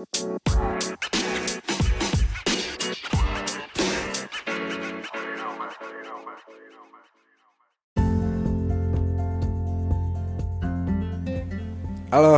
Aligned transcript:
Halo, 0.00 0.08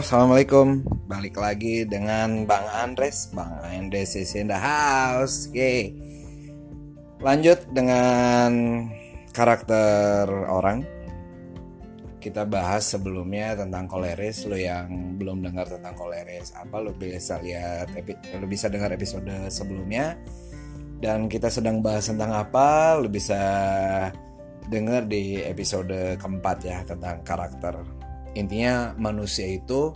assalamualaikum. 0.03 0.83
Balik 1.07 1.39
lagi 1.39 1.87
dengan 1.87 2.51
Bang 2.51 2.67
Andres, 2.67 3.31
Bang 3.31 3.55
Andres 3.63 4.19
is 4.19 4.35
in 4.35 4.51
the 4.51 4.59
house. 4.59 5.47
Oke, 5.47 5.95
lanjut 7.23 7.63
dengan 7.71 8.91
karakter 9.31 10.27
orang. 10.51 11.02
Kita 12.23 12.47
bahas 12.47 12.87
sebelumnya 12.87 13.59
tentang 13.59 13.91
koleris. 13.91 14.47
Lo 14.47 14.55
yang 14.55 15.19
belum 15.19 15.43
dengar 15.43 15.67
tentang 15.67 15.99
koleris, 15.99 16.55
apa 16.55 16.79
lo 16.79 16.95
bisa 16.95 17.43
lihat, 17.43 17.91
lo 18.39 18.47
bisa 18.47 18.71
dengar 18.71 18.95
episode 18.95 19.27
sebelumnya. 19.51 20.15
Dan 21.03 21.27
kita 21.27 21.51
sedang 21.51 21.83
bahas 21.83 22.07
tentang 22.07 22.31
apa, 22.31 22.95
lo 22.95 23.11
bisa 23.11 23.43
dengar 24.71 25.11
di 25.11 25.43
episode 25.43 26.15
keempat 26.23 26.59
ya 26.63 26.79
tentang 26.87 27.27
karakter. 27.27 27.75
Intinya 28.39 28.95
manusia 28.95 29.51
itu 29.51 29.91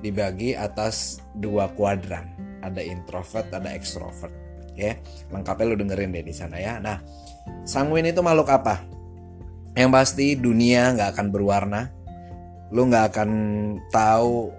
dibagi 0.00 0.56
atas 0.56 1.20
dua 1.36 1.68
kuadran. 1.76 2.32
Ada 2.64 2.80
introvert 2.80 3.52
ada 3.52 3.68
extrovert 3.76 4.32
ya. 4.72 4.96
Lengkapnya 5.28 5.68
lu 5.68 5.76
dengerin 5.76 6.16
deh 6.16 6.24
di 6.24 6.32
sana 6.32 6.56
ya. 6.56 6.80
Nah 6.80 6.96
sanguin 7.68 8.08
itu 8.08 8.24
makhluk 8.24 8.48
apa 8.48 9.01
yang 9.76 9.90
pasti 9.92 10.36
dunia 10.36 10.92
nggak 10.96 11.16
akan 11.16 11.26
berwarna 11.32 11.88
lu 12.72 12.88
nggak 12.88 13.12
akan 13.12 13.30
tahu 13.92 14.52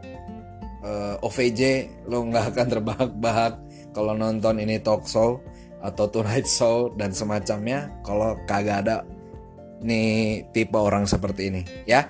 uh, 0.86 1.18
eh, 1.18 1.26
OVJ 1.26 1.62
lu 2.10 2.30
nggak 2.30 2.54
akan 2.54 2.68
terbahak-bahak 2.70 3.54
kalau 3.94 4.14
nonton 4.18 4.62
ini 4.62 4.82
talk 4.82 5.06
show 5.06 5.42
atau 5.84 6.08
tonight 6.08 6.48
show 6.48 6.94
dan 6.96 7.12
semacamnya 7.12 7.92
kalau 8.06 8.38
kagak 8.46 8.86
ada 8.88 9.06
nih 9.84 10.48
tipe 10.56 10.80
orang 10.80 11.04
seperti 11.04 11.52
ini 11.52 11.62
ya 11.84 12.08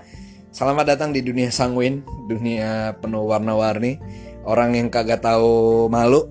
Selamat 0.53 0.93
datang 0.93 1.09
di 1.09 1.25
dunia 1.25 1.49
sanguin, 1.49 2.05
dunia 2.29 2.93
penuh 3.01 3.25
warna-warni. 3.25 3.97
Orang 4.45 4.77
yang 4.77 4.93
kagak 4.93 5.25
tahu 5.25 5.89
malu, 5.89 6.29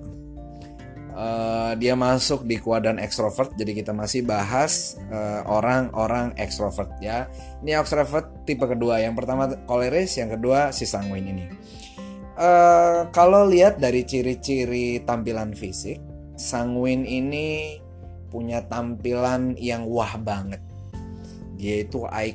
uh, 1.13 1.73
dia 1.77 1.93
masuk 1.93 2.45
di 2.45 2.59
kuadran 2.59 2.99
ekstrovert. 2.99 3.53
Jadi 3.55 3.71
kita 3.77 3.95
masih 3.95 4.25
bahas 4.25 4.97
eh, 5.09 5.41
orang-orang 5.45 6.33
uh, 6.33 6.41
ekstrovert 6.41 6.89
ya. 6.99 7.29
Ini 7.61 7.79
ekstrovert 7.79 8.45
tipe 8.45 8.65
kedua. 8.65 8.99
Yang 8.99 9.23
pertama 9.23 9.49
koleris, 9.69 10.17
yang 10.17 10.33
kedua 10.33 10.73
si 10.75 10.83
sanguin 10.89 11.29
ini. 11.29 11.45
Uh, 12.33 13.07
kalau 13.13 13.45
lihat 13.45 13.77
dari 13.77 14.01
ciri-ciri 14.03 15.05
tampilan 15.05 15.53
fisik, 15.53 16.01
sanguin 16.33 17.05
ini 17.05 17.77
punya 18.33 18.65
tampilan 18.65 19.53
yang 19.61 19.85
wah 19.85 20.17
banget. 20.17 20.59
Dia 21.53 21.85
itu 21.85 22.03
eye 22.09 22.33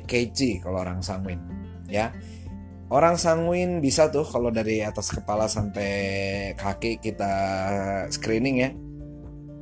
kalau 0.63 0.81
orang 0.81 1.03
sanguin 1.03 1.59
ya 1.89 2.13
orang 2.89 3.15
sanguin 3.21 3.79
bisa 3.79 4.09
tuh 4.09 4.25
kalau 4.25 4.49
dari 4.49 4.81
atas 4.81 5.13
kepala 5.13 5.45
sampai 5.45 5.91
kaki 6.57 6.97
kita 7.01 7.33
screening 8.09 8.57
ya. 8.61 8.71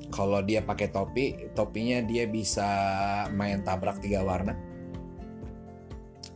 Kalau 0.08 0.40
dia 0.40 0.64
pakai 0.64 0.88
topi 0.88 1.52
topinya 1.52 2.00
dia 2.00 2.24
bisa 2.32 2.68
main 3.36 3.60
tabrak 3.62 4.00
tiga 4.00 4.24
warna. 4.24 4.56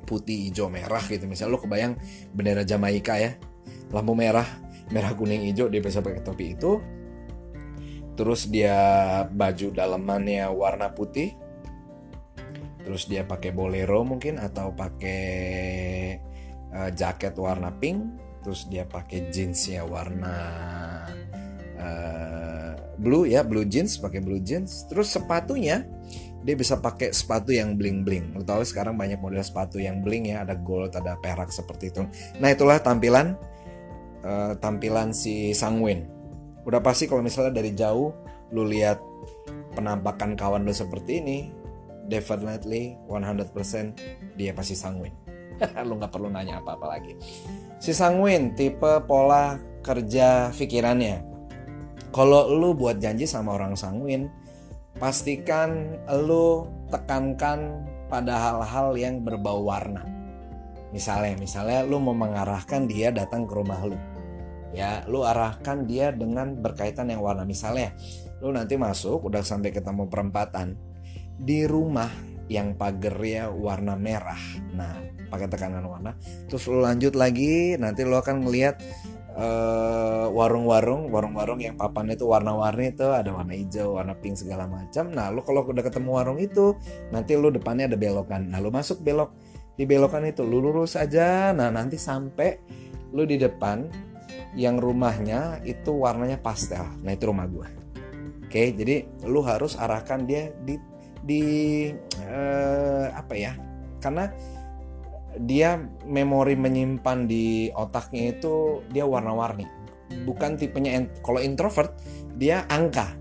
Putih 0.03 0.51
hijau 0.51 0.67
merah 0.67 1.01
gitu. 1.07 1.23
Misalnya 1.23 1.55
lo 1.55 1.59
kebayang 1.63 1.95
bendera 2.35 2.67
Jamaika 2.67 3.15
ya. 3.15 3.39
Lampu 3.95 4.11
merah 4.11 4.47
merah 4.91 5.15
kuning 5.15 5.47
hijau 5.47 5.71
dia 5.71 5.79
bisa 5.79 6.03
pakai 6.03 6.19
topi 6.19 6.59
itu. 6.59 6.83
Terus 8.19 8.51
dia 8.51 8.75
baju 9.31 9.71
dalamannya 9.71 10.51
warna 10.51 10.91
putih. 10.91 11.31
Terus 12.83 13.07
dia 13.07 13.23
pakai 13.23 13.55
bolero 13.55 14.03
mungkin 14.03 14.35
atau 14.35 14.75
pakai 14.75 15.21
uh, 16.75 16.89
jaket 16.91 17.35
warna 17.37 17.71
pink 17.71 18.03
terus 18.41 18.65
dia 18.65 18.89
pakai 18.89 19.29
jeansnya 19.29 19.85
warna 19.85 20.35
uh, 21.77 22.73
blue 22.97 23.29
ya 23.29 23.45
blue 23.45 23.65
jeans 23.65 24.01
pakai 24.01 24.21
blue 24.21 24.41
jeans. 24.41 24.89
Terus 24.89 25.13
sepatunya 25.13 25.85
dia 26.41 26.57
bisa 26.57 26.81
pakai 26.81 27.13
sepatu 27.13 27.53
yang 27.53 27.77
bling 27.77 28.01
bling 28.01 28.33
lo 28.33 28.41
tahu 28.41 28.65
sekarang 28.65 28.97
banyak 28.97 29.21
model 29.21 29.45
sepatu 29.45 29.77
yang 29.77 30.01
bling 30.01 30.33
ya 30.33 30.41
ada 30.41 30.57
gold 30.57 30.97
ada 30.97 31.13
perak 31.21 31.53
seperti 31.53 31.93
itu. 31.93 32.01
Nah 32.41 32.49
itulah 32.49 32.81
tampilan 32.81 33.37
uh, 34.25 34.57
tampilan 34.57 35.13
si 35.13 35.53
Sangwin 35.53 36.09
udah 36.65 36.81
pasti 36.81 37.09
kalau 37.09 37.25
misalnya 37.25 37.57
dari 37.57 37.73
jauh 37.73 38.13
lu 38.53 38.65
lihat 38.69 39.01
penampakan 39.73 40.37
kawan 40.37 40.61
lu 40.61 40.73
seperti 40.73 41.23
ini 41.23 41.37
definitely 42.05 42.97
100% 43.07 44.35
dia 44.35 44.51
pasti 44.51 44.75
sanguin 44.75 45.13
lu 45.87 45.97
nggak 45.97 46.11
perlu 46.11 46.29
nanya 46.29 46.59
apa-apa 46.61 46.97
lagi. 46.97 47.13
Si 47.81 47.93
sanguin 47.93 48.53
tipe 48.53 49.01
pola 49.05 49.57
kerja 49.81 50.53
pikirannya 50.53 51.31
kalau 52.11 52.51
lu 52.51 52.75
buat 52.75 52.99
janji 52.99 53.23
sama 53.23 53.55
orang 53.55 53.73
sanguin 53.73 54.27
pastikan 54.99 55.97
lu 56.27 56.67
tekankan 56.91 57.87
pada 58.11 58.35
hal-hal 58.35 58.99
yang 58.99 59.23
berbau 59.23 59.63
warna. 59.63 60.03
Misalnya 60.91 61.39
misalnya 61.39 61.87
lu 61.87 62.03
mau 62.03 62.11
mengarahkan 62.11 62.83
dia 62.83 63.15
datang 63.15 63.47
ke 63.47 63.53
rumah 63.55 63.79
lu. 63.87 63.95
Ya 64.75 65.07
lu 65.07 65.23
arahkan 65.23 65.87
dia 65.87 66.11
dengan 66.11 66.59
berkaitan 66.59 67.07
yang 67.07 67.23
warna. 67.23 67.47
Misalnya 67.47 67.95
lu 68.43 68.51
nanti 68.51 68.75
masuk 68.75 69.23
udah 69.23 69.39
sampai 69.39 69.71
ketemu 69.71 70.11
perempatan 70.11 70.75
di 71.39 71.63
rumah 71.63 72.11
yang 72.51 72.75
pagernya 72.75 73.47
warna 73.47 73.95
merah. 73.95 74.43
Nah, 74.75 74.99
pakai 75.31 75.47
tekanan 75.47 75.87
warna. 75.87 76.19
Terus 76.51 76.67
lo 76.67 76.83
lanjut 76.83 77.15
lagi, 77.15 77.79
nanti 77.79 78.03
lo 78.03 78.19
akan 78.19 78.43
ngelihat 78.43 78.83
uh, 79.39 80.27
warung-warung, 80.35 81.07
warung-warung 81.07 81.63
yang 81.63 81.79
papan 81.79 82.11
itu 82.11 82.27
warna-warni 82.27 82.91
itu 82.91 83.07
ada 83.07 83.31
warna 83.31 83.55
hijau, 83.55 83.95
warna 83.95 84.11
pink 84.19 84.35
segala 84.35 84.67
macam. 84.67 85.15
Nah, 85.15 85.31
lo 85.31 85.47
kalau 85.47 85.63
udah 85.63 85.79
ketemu 85.79 86.09
warung 86.11 86.39
itu, 86.43 86.75
nanti 87.15 87.39
lo 87.39 87.47
depannya 87.47 87.87
ada 87.87 87.95
belokan. 87.95 88.51
Nah, 88.51 88.59
lo 88.59 88.67
masuk 88.67 88.99
belok 88.99 89.31
di 89.79 89.87
belokan 89.87 90.27
itu, 90.27 90.43
lo 90.43 90.59
lurus 90.59 90.99
aja. 90.99 91.55
Nah, 91.55 91.71
nanti 91.71 91.95
sampai 91.95 92.59
lo 93.15 93.23
di 93.23 93.39
depan 93.39 93.87
yang 94.59 94.75
rumahnya 94.75 95.63
itu 95.63 95.95
warnanya 95.95 96.35
pastel. 96.35 96.83
Nah, 96.99 97.15
itu 97.15 97.23
rumah 97.31 97.47
gua. 97.47 97.71
Oke, 98.43 98.75
jadi 98.75 99.07
lu 99.23 99.39
harus 99.47 99.79
arahkan 99.79 100.27
dia 100.27 100.51
di 100.67 100.75
di 101.21 101.43
uh, 102.25 103.05
apa 103.13 103.33
ya 103.37 103.53
karena 104.01 104.33
dia 105.39 105.79
memori 106.03 106.59
menyimpan 106.59 107.29
di 107.29 107.71
otaknya 107.71 108.35
itu 108.35 108.83
dia 108.91 109.07
warna-warni. 109.07 109.63
Bukan 110.27 110.59
tipenya 110.59 111.07
kalau 111.23 111.39
introvert 111.39 111.95
dia 112.35 112.67
angka. 112.67 113.15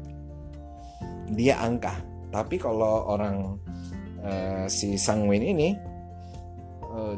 Dia 1.31 1.63
angka. 1.63 1.95
Tapi 2.35 2.59
kalau 2.59 3.07
orang 3.07 3.63
uh, 4.27 4.67
si 4.67 4.99
sanguin 4.99 5.55
ini 5.55 5.69
uh, 6.91 7.15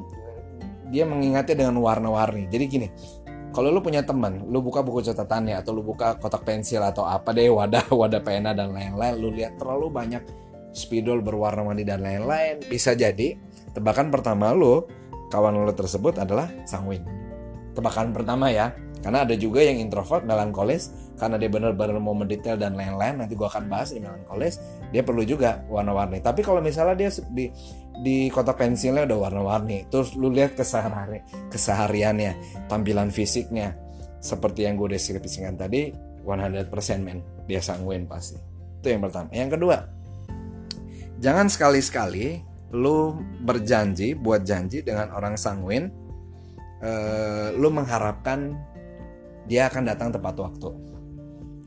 dia 0.93 1.09
mengingatnya 1.09 1.65
dengan 1.65 1.81
warna-warni. 1.81 2.53
Jadi 2.53 2.65
gini 2.69 2.89
kalau 3.53 3.69
lu 3.69 3.85
punya 3.85 4.01
teman, 4.01 4.49
lu 4.49 4.65
buka 4.65 4.81
buku 4.81 5.05
catatannya 5.05 5.61
atau 5.61 5.77
lu 5.77 5.85
buka 5.85 6.17
kotak 6.17 6.41
pensil 6.41 6.81
atau 6.81 7.05
apa 7.05 7.37
deh 7.37 7.53
wadah 7.53 7.85
wadah 8.01 8.21
pena 8.25 8.57
dan 8.57 8.73
lain-lain, 8.73 9.15
lu 9.21 9.29
lihat 9.29 9.61
terlalu 9.61 9.93
banyak 9.93 10.25
spidol 10.73 11.25
berwarna-warni 11.25 11.85
dan 11.87 12.05
lain-lain. 12.05 12.61
Bisa 12.67 12.93
jadi 12.97 13.37
tebakan 13.73 14.13
pertama 14.13 14.53
lo 14.53 14.89
kawan 15.33 15.57
lo 15.57 15.73
tersebut 15.73 16.21
adalah 16.21 16.49
sanguin 16.69 17.23
tebakan 17.73 18.13
pertama 18.13 18.53
ya 18.53 18.73
karena 19.03 19.27
ada 19.27 19.35
juga 19.35 19.65
yang 19.65 19.83
introvert 19.83 20.23
melankolis 20.23 20.95
karena 21.19 21.35
dia 21.35 21.51
benar-benar 21.51 21.99
mau 21.99 22.15
mendetail 22.15 22.55
dan 22.55 22.79
lain-lain 22.79 23.19
nanti 23.19 23.35
gue 23.35 23.49
akan 23.49 23.67
bahas 23.67 23.91
di 23.91 23.99
melankolis 23.99 24.63
dia 24.95 25.03
perlu 25.03 25.27
juga 25.27 25.65
warna-warni. 25.67 26.23
Tapi 26.23 26.45
kalau 26.47 26.63
misalnya 26.63 26.95
dia 26.95 27.11
di 27.35 27.51
di 28.03 28.31
kotak 28.31 28.63
pensilnya 28.63 29.03
udah 29.09 29.19
warna-warni 29.19 29.91
terus 29.91 30.15
lu 30.15 30.31
lihat 30.31 30.55
kesehari 30.55 31.19
kesehariannya 31.51 32.65
tampilan 32.71 33.11
fisiknya 33.11 33.75
seperti 34.23 34.71
yang 34.71 34.79
gue 34.79 34.95
deskripsikan 34.95 35.59
tadi 35.59 35.91
100% 36.23 36.71
men. 37.03 37.19
Dia 37.51 37.59
sanguin 37.59 38.07
pasti. 38.07 38.39
Itu 38.79 38.87
yang 38.87 39.03
pertama. 39.03 39.35
Yang 39.35 39.59
kedua 39.59 39.77
Jangan 41.23 41.47
sekali-sekali 41.47 42.43
lu 42.75 43.15
berjanji 43.47 44.19
buat 44.19 44.43
janji 44.43 44.83
dengan 44.83 45.15
orang 45.15 45.39
sanguin 45.39 45.87
uh, 46.83 47.55
lu 47.55 47.71
mengharapkan 47.71 48.59
dia 49.47 49.71
akan 49.71 49.87
datang 49.87 50.11
tepat 50.11 50.35
waktu. 50.43 50.71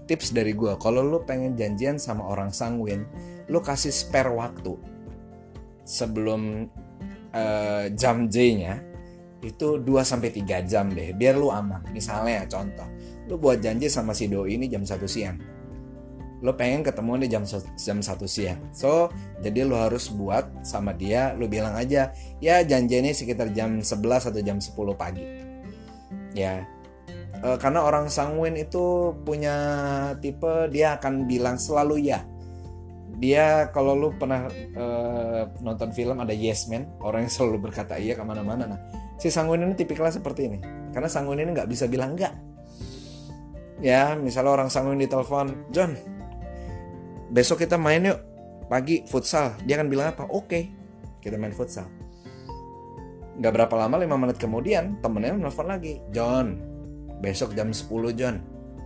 Tips 0.05 0.35
dari 0.35 0.53
gue, 0.53 0.75
kalau 0.77 1.01
lu 1.01 1.23
pengen 1.25 1.57
janjian 1.57 1.97
sama 1.97 2.27
orang 2.29 2.53
sanguin, 2.53 3.07
lu 3.49 3.57
kasih 3.63 3.89
spare 3.89 4.29
waktu 4.29 4.77
sebelum 5.87 6.69
uh, 7.33 7.89
jam 7.95 8.27
J-nya 8.29 8.83
itu 9.41 9.81
2 9.81 9.85
sampai 10.03 10.29
3 10.29 10.67
jam 10.69 10.91
deh 10.91 11.15
biar 11.15 11.39
lu 11.39 11.49
aman. 11.49 11.81
Misalnya 11.95 12.45
contoh, 12.45 12.85
lu 13.31 13.39
buat 13.39 13.63
janji 13.63 13.87
sama 13.87 14.11
si 14.11 14.27
doi 14.27 14.59
ini 14.59 14.67
jam 14.67 14.83
1 14.83 14.99
siang. 15.09 15.54
Lu 16.43 16.51
pengen 16.55 16.83
ketemu 16.83 17.23
di 17.23 17.27
jam 17.31 17.43
jam 17.79 17.99
1 18.03 18.27
siang. 18.27 18.59
So, 18.75 19.11
jadi 19.39 19.63
lu 19.63 19.75
harus 19.75 20.11
buat 20.11 20.47
sama 20.67 20.91
dia, 20.91 21.31
lu 21.35 21.47
bilang 21.47 21.75
aja, 21.75 22.11
ya 22.43 22.55
janjinya 22.63 23.11
sekitar 23.15 23.55
jam 23.55 23.79
11 23.79 24.31
atau 24.31 24.41
jam 24.43 24.57
10 24.59 24.75
pagi. 24.95 25.25
Ya. 26.35 26.67
E, 27.39 27.47
karena 27.59 27.83
orang 27.83 28.11
sanguin 28.11 28.59
itu 28.59 29.15
punya 29.23 29.55
tipe 30.19 30.67
dia 30.71 30.99
akan 30.99 31.27
bilang 31.27 31.55
selalu 31.55 32.11
ya 32.11 32.23
dia 33.15 33.71
kalau 33.71 33.95
lu 33.95 34.11
pernah 34.15 34.47
uh, 34.75 35.47
nonton 35.63 35.95
film 35.95 36.19
ada 36.19 36.35
Yes 36.35 36.67
Man 36.67 36.91
orang 36.99 37.27
yang 37.27 37.31
selalu 37.31 37.71
berkata 37.71 37.95
iya 37.95 38.13
ke 38.15 38.23
mana-mana 38.27 38.67
nah 38.67 38.79
si 39.15 39.31
Sanguin 39.31 39.63
ini 39.63 39.75
tipikalnya 39.75 40.19
seperti 40.19 40.51
ini 40.51 40.59
karena 40.91 41.07
Sanguin 41.07 41.39
ini 41.39 41.55
nggak 41.55 41.69
bisa 41.71 41.87
bilang 41.87 42.19
enggak 42.19 42.35
ya 43.79 44.19
misalnya 44.19 44.51
orang 44.51 44.69
Sanguin 44.71 44.99
di 44.99 45.07
telepon 45.07 45.71
John 45.71 45.95
besok 47.35 47.67
kita 47.67 47.75
main 47.75 47.99
yuk 47.99 48.19
pagi 48.71 49.03
futsal 49.03 49.51
dia 49.67 49.75
akan 49.75 49.91
bilang 49.91 50.15
apa 50.15 50.23
oke 50.31 50.47
okay, 50.47 50.71
kita 51.19 51.35
main 51.35 51.51
futsal 51.51 51.83
nggak 53.35 53.51
berapa 53.51 53.75
lama 53.75 53.99
lima 53.99 54.15
menit 54.15 54.39
kemudian 54.39 54.95
temennya 55.03 55.35
nelfon 55.35 55.67
lagi 55.67 55.99
John 56.15 56.55
besok 57.19 57.51
jam 57.51 57.75
10 57.75 57.91
John 58.15 58.39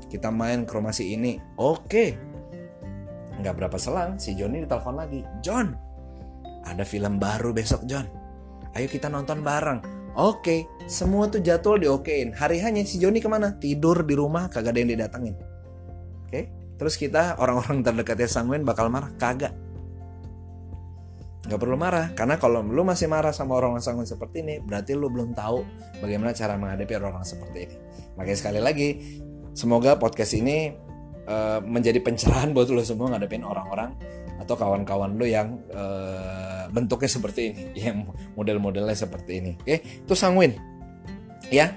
kita 0.09 0.33
main 0.33 0.65
ke 0.65 0.73
rumah 0.73 0.89
si 0.89 1.13
ini 1.13 1.37
oke 1.61 1.85
okay. 1.85 2.17
nggak 3.37 3.53
berapa 3.53 3.77
selang 3.77 4.17
si 4.17 4.33
Johnny 4.33 4.65
ditelepon 4.65 4.97
lagi 4.97 5.21
John 5.45 5.77
ada 6.65 6.81
film 6.81 7.21
baru 7.21 7.53
besok 7.53 7.85
John 7.85 8.09
ayo 8.73 8.89
kita 8.89 9.13
nonton 9.13 9.45
bareng 9.45 10.01
Oke, 10.19 10.67
semua 10.89 11.31
tuh 11.31 11.39
jadwal 11.39 11.79
diokein. 11.79 12.35
Hari 12.35 12.59
hanya 12.59 12.83
si 12.83 12.99
Joni 12.99 13.23
ke 13.23 13.29
mana? 13.31 13.55
Tidur 13.55 14.03
di 14.03 14.17
rumah, 14.19 14.51
kagak 14.51 14.75
ada 14.75 14.79
yang 14.83 14.91
didatengin. 14.91 15.35
Oke, 16.27 16.58
terus 16.79 16.95
kita 16.95 17.35
orang-orang 17.37 17.83
terdekatnya 17.85 18.31
Sangwen 18.31 18.63
bakal 18.63 18.87
marah? 18.87 19.11
Kagak. 19.19 19.51
Gak 21.49 21.57
perlu 21.57 21.75
marah, 21.79 22.13
karena 22.13 22.37
kalau 22.37 22.61
lu 22.61 22.85
masih 22.85 23.09
marah 23.09 23.33
sama 23.33 23.57
orang-orang 23.57 23.81
Sangwen 23.81 24.05
seperti 24.05 24.45
ini, 24.45 24.55
berarti 24.61 24.93
lu 24.93 25.09
belum 25.09 25.33
tahu 25.33 25.65
bagaimana 25.99 26.31
cara 26.31 26.55
menghadapi 26.55 26.93
orang-orang 26.99 27.25
seperti 27.25 27.57
ini. 27.67 27.75
Makanya 28.15 28.37
sekali 28.37 28.59
lagi, 28.61 28.89
semoga 29.57 29.97
podcast 29.97 30.37
ini 30.37 30.71
uh, 31.25 31.59
menjadi 31.63 31.99
pencerahan 32.05 32.53
buat 32.53 32.69
lu 32.69 32.83
semua 32.85 33.11
ngadepin 33.15 33.41
orang-orang 33.41 33.97
atau 34.39 34.55
kawan-kawan 34.55 35.19
lu 35.19 35.25
yang 35.25 35.57
uh, 35.73 36.69
bentuknya 36.69 37.09
seperti 37.09 37.41
ini, 37.49 37.63
yang 37.89 37.97
model-modelnya 38.37 38.95
seperti 38.95 39.41
ini. 39.41 39.51
Oke, 39.57 40.05
itu 40.05 40.13
sanguin. 40.13 40.53
Ya, 41.49 41.73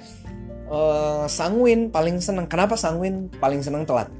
uh, 0.69 1.25
sanguin 1.29 1.89
paling 1.89 2.21
seneng. 2.21 2.45
Kenapa 2.45 2.77
sanguin 2.77 3.33
paling 3.41 3.65
seneng 3.65 3.89
telat? 3.89 4.13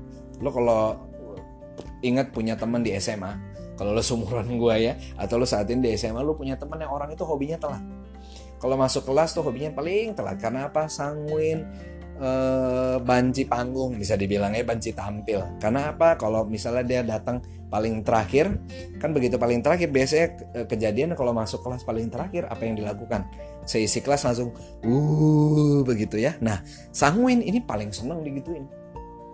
Lo 0.43 0.51
kalau 0.51 0.99
ingat 2.03 2.35
punya 2.35 2.59
teman 2.59 2.83
di 2.83 2.93
SMA, 2.99 3.33
kalau 3.79 3.95
lo 3.95 4.03
sumuran 4.03 4.51
gue 4.63 4.75
ya, 4.83 4.99
atau 5.17 5.39
lo 5.39 5.47
saat 5.47 5.71
ini 5.71 5.89
di 5.89 5.91
SMA, 5.95 6.21
lo 6.21 6.35
punya 6.35 6.59
teman 6.59 6.83
yang 6.83 6.91
orang 6.91 7.15
itu 7.15 7.23
hobinya 7.23 7.57
telat. 7.57 7.83
Kalau 8.59 8.79
masuk 8.79 9.07
kelas 9.07 9.35
tuh 9.35 9.43
hobinya 9.43 9.75
paling 9.75 10.15
telat. 10.15 10.39
Karena 10.39 10.71
apa? 10.71 10.87
Sanguin, 10.87 11.67
uh, 12.23 13.03
banci 13.03 13.43
panggung 13.43 13.99
bisa 13.99 14.15
dibilangnya 14.15 14.63
banci 14.63 14.95
tampil. 14.95 15.59
Karena 15.59 15.91
apa? 15.91 16.15
Kalau 16.15 16.47
misalnya 16.47 16.85
dia 16.87 17.03
datang 17.03 17.43
paling 17.73 18.05
terakhir 18.05 18.53
kan 19.01 19.17
begitu 19.17 19.41
paling 19.41 19.65
terakhir 19.65 19.89
biasanya 19.89 20.27
eh, 20.61 20.67
kejadian 20.69 21.17
kalau 21.17 21.33
masuk 21.33 21.65
kelas 21.65 21.89
paling 21.89 22.13
terakhir 22.13 22.45
apa 22.53 22.69
yang 22.69 22.77
dilakukan 22.77 23.25
seisi 23.65 24.05
kelas 24.05 24.29
langsung 24.29 24.53
uh 24.85 25.81
begitu 25.81 26.21
ya 26.21 26.37
nah 26.45 26.61
Sangwin 26.93 27.41
ini 27.41 27.65
paling 27.65 27.89
seneng 27.89 28.21
digituin 28.21 28.69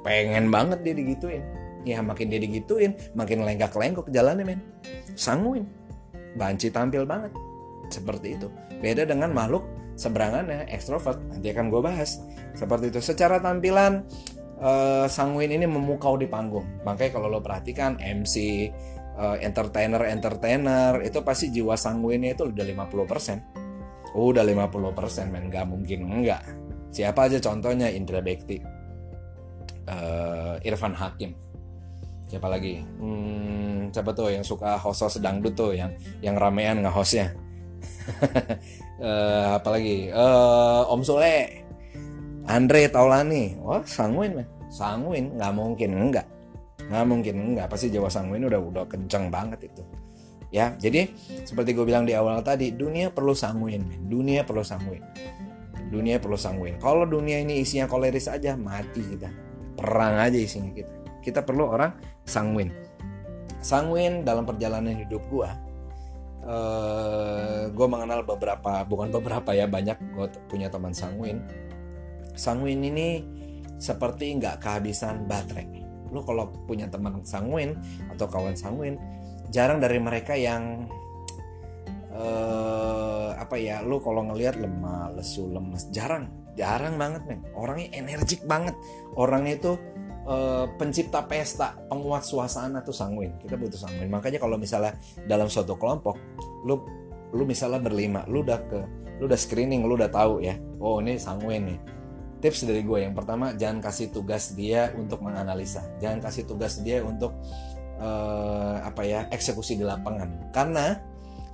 pengen 0.02 0.50
banget 0.52 0.82
dia 0.84 0.94
digituin. 0.94 1.42
Ya 1.86 2.02
makin 2.02 2.28
dia 2.28 2.42
digituin 2.42 2.98
makin 3.14 3.46
lenggak 3.46 3.72
lenggok 3.72 4.10
jalannya 4.10 4.44
men. 4.44 4.60
Sangwin 5.14 5.66
banci 6.38 6.70
tampil 6.70 7.08
banget. 7.08 7.32
Seperti 7.88 8.36
itu. 8.36 8.48
Beda 8.78 9.08
dengan 9.08 9.32
makhluk 9.32 9.64
seberangannya 9.98 10.68
ekstrovert. 10.70 11.18
Nanti 11.32 11.50
akan 11.50 11.72
gue 11.72 11.80
bahas. 11.82 12.22
Seperti 12.54 12.94
itu. 12.94 13.00
Secara 13.02 13.42
tampilan 13.42 14.06
uh, 14.62 15.06
Sangwin 15.10 15.50
ini 15.50 15.66
memukau 15.66 16.14
di 16.14 16.30
panggung. 16.30 16.66
Makanya 16.86 17.10
kalau 17.18 17.28
lo 17.32 17.40
perhatikan 17.42 17.98
MC, 17.98 18.68
uh, 19.18 19.34
eh, 19.34 19.46
entertainer 19.46 20.06
entertainer 20.06 21.02
itu 21.02 21.18
pasti 21.26 21.50
jiwa 21.50 21.74
Sangwinnya 21.74 22.38
itu 22.38 22.46
udah 22.50 22.64
50%. 22.64 24.14
Oh, 24.16 24.32
udah 24.32 24.40
50% 24.42 25.28
men, 25.28 25.52
nggak 25.52 25.66
mungkin. 25.68 26.08
Enggak. 26.08 26.42
Siapa 26.88 27.28
aja 27.28 27.36
contohnya? 27.44 27.92
Indra 27.92 28.24
Bekti, 28.24 28.56
uh, 29.88 30.54
Irfan 30.60 30.92
Hakim, 30.92 31.32
siapa 32.28 32.46
lagi? 32.46 32.84
Hmm, 33.00 33.88
siapa 33.90 34.12
tuh 34.12 34.30
yang 34.30 34.44
suka 34.44 34.76
host 34.76 35.08
sedang 35.08 35.40
tuh, 35.40 35.72
yang 35.72 35.90
yang 36.20 36.36
ramean 36.36 36.84
nggak 36.84 36.92
hostnya? 36.92 37.32
uh, 39.00 39.54
apalagi 39.58 40.12
uh, 40.12 40.92
Om 40.92 41.02
Sule. 41.02 41.64
Andre 42.48 42.88
Taulani. 42.88 43.60
Wah 43.60 43.84
sanguin 43.84 44.40
man 44.40 44.48
sanguin? 44.72 45.36
Nggak 45.36 45.52
mungkin 45.52 45.90
enggak 45.92 46.26
nggak 46.88 47.04
mungkin 47.04 47.34
enggak 47.52 47.68
pasti 47.68 47.92
Jawa 47.92 48.08
sanguin 48.08 48.48
udah 48.48 48.56
udah 48.56 48.84
kenceng 48.88 49.28
banget 49.28 49.68
itu. 49.68 49.84
Ya 50.48 50.72
jadi 50.80 51.12
seperti 51.44 51.76
gue 51.76 51.84
bilang 51.84 52.08
di 52.08 52.16
awal 52.16 52.40
tadi 52.40 52.72
dunia 52.72 53.12
perlu 53.12 53.36
sanguin 53.36 53.84
man. 53.84 54.00
dunia 54.08 54.40
perlu 54.48 54.64
sanguin. 54.64 55.04
Dunia 55.92 56.16
perlu 56.16 56.40
sanguin. 56.40 56.80
Kalau 56.80 57.04
dunia 57.04 57.44
ini 57.44 57.60
isinya 57.60 57.84
koleris 57.84 58.32
aja 58.32 58.56
mati 58.56 59.04
kita 59.04 59.47
perang 59.78 60.18
aja 60.18 60.34
isinya 60.34 60.74
kita. 60.74 60.92
Kita 61.22 61.40
perlu 61.46 61.70
orang 61.70 61.94
sanguin. 62.26 62.74
Sanguin 63.62 64.26
dalam 64.26 64.42
perjalanan 64.42 64.98
hidup 64.98 65.22
gue 65.30 65.50
uh, 66.48 67.68
gue 67.70 67.86
mengenal 67.86 68.24
beberapa 68.24 68.82
bukan 68.88 69.12
beberapa 69.12 69.50
ya 69.52 69.68
banyak 69.68 69.98
gue 70.16 70.26
punya 70.48 70.72
teman 70.72 70.96
sanguin. 70.96 71.44
Sanguin 72.38 72.80
ini 72.82 73.22
seperti 73.78 74.34
nggak 74.40 74.62
kehabisan 74.64 75.28
baterai. 75.28 75.68
Lu 76.10 76.24
kalau 76.24 76.48
punya 76.64 76.88
teman 76.88 77.20
sanguin 77.22 77.76
atau 78.10 78.26
kawan 78.26 78.56
sanguin, 78.56 78.96
jarang 79.52 79.78
dari 79.78 80.00
mereka 80.00 80.34
yang 80.34 80.88
apa 83.48 83.56
ya, 83.56 83.80
lu 83.80 83.96
kalau 84.04 84.28
ngelihat 84.28 84.60
lemah, 84.60 85.16
lesu, 85.16 85.48
lemes, 85.48 85.88
jarang, 85.88 86.28
jarang 86.52 87.00
banget 87.00 87.24
men. 87.24 87.40
Orangnya 87.56 87.88
energik 87.96 88.44
banget. 88.44 88.76
Orangnya 89.16 89.56
itu 89.56 89.72
uh, 90.28 90.68
pencipta 90.76 91.24
pesta, 91.24 91.80
penguat 91.88 92.28
suasana 92.28 92.84
tuh 92.84 92.92
sanguin. 92.92 93.40
Kita 93.40 93.56
butuh 93.56 93.80
sanguin. 93.80 94.12
Makanya 94.12 94.36
kalau 94.36 94.60
misalnya 94.60 94.92
dalam 95.24 95.48
suatu 95.48 95.80
kelompok, 95.80 96.20
lu 96.68 96.84
lu 97.32 97.48
misalnya 97.48 97.80
berlima, 97.80 98.28
lu 98.28 98.44
udah 98.44 98.60
ke 98.68 98.80
lu 99.16 99.24
udah 99.24 99.40
screening, 99.40 99.88
lu 99.88 99.96
udah 99.96 100.12
tahu 100.12 100.44
ya. 100.44 100.60
Oh, 100.76 101.00
ini 101.00 101.16
sanguin 101.16 101.64
nih 101.72 101.80
tips 102.38 102.70
dari 102.70 102.86
gue 102.86 102.98
yang 103.02 103.14
pertama 103.18 103.50
jangan 103.58 103.82
kasih 103.82 104.14
tugas 104.14 104.54
dia 104.54 104.94
untuk 104.94 105.22
menganalisa 105.26 105.82
jangan 105.98 106.22
kasih 106.22 106.46
tugas 106.46 106.78
dia 106.86 107.02
untuk 107.02 107.34
uh, 107.98 108.78
apa 108.82 109.02
ya 109.02 109.26
eksekusi 109.34 109.74
di 109.74 109.84
lapangan 109.84 110.54
karena 110.54 111.02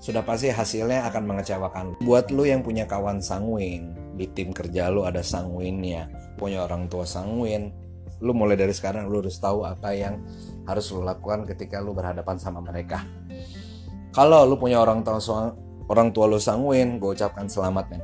sudah 0.04 0.20
pasti 0.20 0.52
hasilnya 0.52 1.08
akan 1.08 1.25
mengecewakan 1.25 1.87
buat 2.04 2.28
lu 2.28 2.44
yang 2.44 2.61
punya 2.61 2.84
kawan 2.84 3.25
sanguin 3.25 3.96
di 4.20 4.28
tim 4.37 4.52
kerja 4.52 4.92
lu 4.92 5.08
ada 5.08 5.25
sanguinnya 5.25 6.12
punya 6.37 6.68
orang 6.68 6.92
tua 6.92 7.08
sanguin 7.08 7.73
lu 8.20 8.37
mulai 8.37 8.61
dari 8.61 8.76
sekarang 8.76 9.08
lu 9.08 9.25
harus 9.25 9.40
tahu 9.40 9.64
apa 9.64 9.96
yang 9.96 10.20
harus 10.68 10.92
lu 10.92 11.00
lakukan 11.00 11.49
ketika 11.49 11.80
lu 11.80 11.96
berhadapan 11.96 12.37
sama 12.37 12.61
mereka 12.61 13.00
kalau 14.12 14.44
lu 14.44 14.61
punya 14.61 14.84
orang 14.84 15.00
tua 15.00 15.16
orang 15.88 16.12
tua 16.12 16.28
lu 16.28 16.37
sanguin 16.37 17.00
gue 17.00 17.16
ucapkan 17.16 17.49
selamat 17.49 17.88
men 17.88 18.02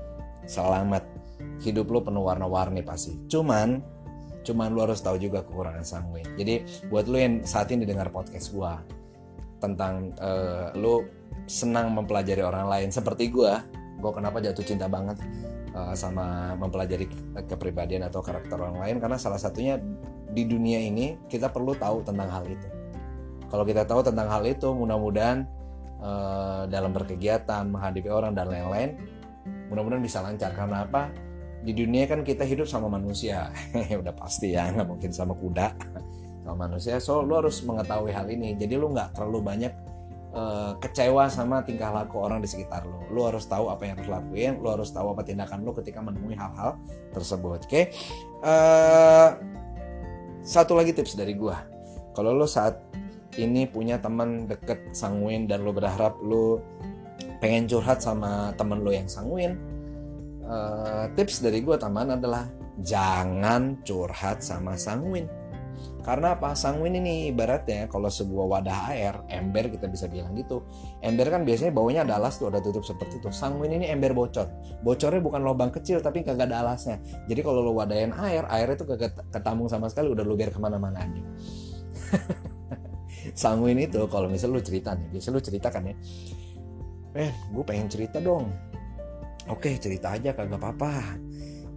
selamat 0.49 1.21
hidup 1.61 1.93
lo 1.93 2.01
penuh 2.01 2.25
warna-warni 2.25 2.81
pasti. 2.81 3.15
Cuman 3.29 3.81
cuman 4.41 4.73
lo 4.73 4.89
harus 4.89 5.05
tahu 5.05 5.21
juga 5.21 5.45
kekurangan 5.45 5.85
sanguin. 5.85 6.27
Jadi 6.41 6.89
buat 6.89 7.07
lo 7.07 7.21
yang 7.21 7.45
saat 7.45 7.69
ini 7.71 7.85
dengar 7.85 8.09
podcast 8.09 8.51
gua 8.57 8.81
tentang 9.61 10.17
uh, 10.17 10.73
lo 10.73 11.05
senang 11.47 11.93
mempelajari 11.93 12.43
orang 12.43 12.67
lain. 12.67 12.89
Seperti 12.89 13.31
gua, 13.31 13.65
gua 13.99 14.13
kenapa 14.15 14.39
jatuh 14.39 14.63
cinta 14.63 14.87
banget 14.87 15.19
uh, 15.75 15.95
sama 15.97 16.55
mempelajari 16.57 17.11
kepribadian 17.47 18.07
atau 18.07 18.23
karakter 18.23 18.57
orang 18.59 18.79
lain. 18.81 18.97
Karena 19.03 19.17
salah 19.19 19.39
satunya 19.39 19.79
di 20.31 20.47
dunia 20.47 20.79
ini 20.79 21.19
kita 21.27 21.51
perlu 21.51 21.75
tahu 21.75 22.07
tentang 22.07 22.31
hal 22.31 22.45
itu. 22.47 22.69
Kalau 23.51 23.67
kita 23.67 23.83
tahu 23.83 24.07
tentang 24.07 24.31
hal 24.31 24.47
itu, 24.47 24.71
mudah-mudahan 24.71 25.43
uh, 25.99 26.71
dalam 26.71 26.95
berkegiatan 26.95 27.67
menghadapi 27.67 28.07
orang 28.07 28.31
dan 28.31 28.47
lain-lain, 28.47 28.95
mudah-mudahan 29.67 30.03
bisa 30.07 30.23
lancar. 30.23 30.55
Karena 30.55 30.87
apa? 30.87 31.11
di 31.61 31.77
dunia 31.77 32.09
kan 32.09 32.25
kita 32.25 32.45
hidup 32.49 32.65
sama 32.65 32.89
manusia. 32.89 33.53
Udah 34.01 34.15
pasti 34.17 34.57
ya 34.57 34.73
nggak 34.73 34.89
mungkin 34.89 35.11
sama 35.13 35.37
kuda. 35.37 35.77
Sama 36.45 36.57
manusia. 36.57 36.97
So 36.99 37.21
lu 37.21 37.37
harus 37.37 37.61
mengetahui 37.61 38.13
hal 38.17 38.27
ini. 38.33 38.57
Jadi 38.57 38.81
lu 38.81 38.89
nggak 38.93 39.17
terlalu 39.17 39.45
banyak 39.45 39.73
uh, 40.35 40.73
kecewa 40.79 41.27
sama 41.31 41.63
tingkah 41.63 41.91
laku 41.91 42.23
orang 42.23 42.43
di 42.43 42.49
sekitar 42.51 42.87
lo. 42.87 43.07
Lo 43.11 43.31
harus 43.31 43.47
tahu 43.47 43.71
apa 43.71 43.87
yang 43.87 43.95
harus 43.99 44.11
lakuin, 44.11 44.53
lo 44.63 44.79
harus 44.79 44.91
tahu 44.91 45.15
apa 45.15 45.23
tindakan 45.27 45.63
lo 45.63 45.75
ketika 45.75 46.03
menemui 46.03 46.35
hal-hal 46.35 46.79
tersebut. 47.15 47.67
Oke, 47.67 47.71
okay? 47.71 47.85
uh, 48.43 49.39
satu 50.43 50.79
lagi 50.79 50.95
tips 50.95 51.19
dari 51.19 51.35
gua. 51.35 51.63
Kalau 52.15 52.35
lo 52.35 52.47
saat 52.47 52.79
ini 53.39 53.67
punya 53.71 54.03
teman 54.03 54.51
deket 54.51 54.91
sanguin 54.91 55.47
dan 55.47 55.63
lo 55.63 55.71
berharap 55.71 56.19
lo 56.19 56.59
pengen 57.39 57.71
curhat 57.71 58.03
sama 58.03 58.53
temen 58.59 58.83
lo 58.83 58.91
yang 58.91 59.07
sanguin, 59.07 59.55
uh, 60.45 61.07
tips 61.15 61.43
dari 61.43 61.63
gua 61.63 61.79
tambahan 61.79 62.19
adalah 62.19 62.51
jangan 62.81 63.77
curhat 63.85 64.41
sama 64.41 64.73
sanguin 64.75 65.40
karena 66.03 66.37
apa? 66.37 66.53
Sanguin 66.53 66.99
ini 66.99 67.31
ibaratnya 67.31 67.87
kalau 67.87 68.11
sebuah 68.11 68.47
wadah 68.59 68.79
air, 68.93 69.15
ember 69.31 69.71
kita 69.71 69.87
bisa 69.87 70.11
bilang 70.11 70.35
gitu. 70.35 70.67
Ember 71.01 71.29
kan 71.29 71.47
biasanya 71.47 71.73
baunya 71.73 72.01
ada 72.03 72.19
alas 72.19 72.37
tuh, 72.37 72.51
ada 72.51 72.59
tutup 72.59 72.83
seperti 72.83 73.23
itu. 73.23 73.31
Sanguin 73.31 73.77
ini 73.77 73.87
ember 73.89 74.17
bocor. 74.17 74.51
Bocornya 74.83 75.23
bukan 75.23 75.41
lubang 75.41 75.71
kecil 75.71 76.03
tapi 76.03 76.27
kagak 76.27 76.51
ada 76.51 76.65
alasnya. 76.67 76.99
Jadi 77.31 77.41
kalau 77.41 77.63
lo 77.63 77.73
wadahin 77.73 78.11
air, 78.19 78.45
airnya 78.51 78.77
tuh 78.77 78.89
kagak 78.93 79.17
ketambung 79.31 79.71
sama 79.71 79.87
sekali, 79.89 80.11
udah 80.11 80.25
lo 80.27 80.35
biar 80.35 80.51
ke 80.51 80.59
mana-mana 80.59 81.01
aja. 81.01 81.23
sanguin 83.43 83.79
itu 83.79 84.01
kalau 84.11 84.27
misal 84.27 84.51
lo 84.51 84.61
cerita 84.61 84.93
nih, 84.99 85.07
biasa 85.17 85.29
lo 85.31 85.41
cerita 85.41 85.69
kan 85.71 85.87
ya. 85.87 85.97
Eh, 87.15 87.33
gue 87.55 87.65
pengen 87.65 87.87
cerita 87.87 88.19
dong. 88.19 88.51
Oke, 89.49 89.79
cerita 89.79 90.15
aja 90.15 90.37
kagak 90.37 90.59
apa-apa 90.59 91.30